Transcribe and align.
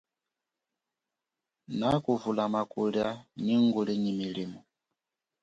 Nakuvulama 1.79 2.61
kulia 2.71 3.09
nyi 3.43 3.55
nguli 3.65 3.93
nyi 4.03 4.11
milimo. 4.19 4.59